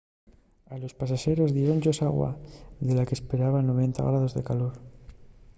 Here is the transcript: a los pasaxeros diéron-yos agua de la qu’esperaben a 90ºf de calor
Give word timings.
a 0.73 0.75
los 0.81 0.95
pasaxeros 0.99 1.53
diéron-yos 1.55 2.03
agua 2.09 2.31
de 2.87 2.93
la 2.95 3.05
qu’esperaben 3.07 3.65
a 3.71 3.77
90ºf 3.81 4.33
de 4.37 4.47
calor 4.49 4.73